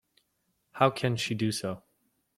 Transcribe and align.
How 0.71 0.89
can 0.89 1.15
she 1.15 1.35
do 1.35 1.51
so? 1.51 1.83